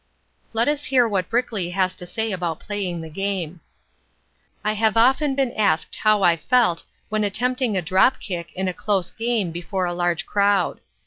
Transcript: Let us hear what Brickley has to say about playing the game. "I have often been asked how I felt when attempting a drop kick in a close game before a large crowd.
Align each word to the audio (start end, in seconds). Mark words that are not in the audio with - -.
Let 0.51 0.67
us 0.67 0.85
hear 0.85 1.07
what 1.07 1.29
Brickley 1.29 1.69
has 1.77 1.93
to 1.97 2.07
say 2.07 2.31
about 2.31 2.59
playing 2.59 3.01
the 3.01 3.09
game. 3.11 3.61
"I 4.63 4.73
have 4.73 4.97
often 4.97 5.35
been 5.35 5.53
asked 5.53 5.97
how 5.97 6.23
I 6.23 6.37
felt 6.37 6.81
when 7.09 7.23
attempting 7.23 7.77
a 7.77 7.83
drop 7.83 8.19
kick 8.19 8.51
in 8.53 8.67
a 8.67 8.73
close 8.73 9.11
game 9.11 9.51
before 9.51 9.85
a 9.85 9.93
large 9.93 10.25
crowd. 10.25 10.79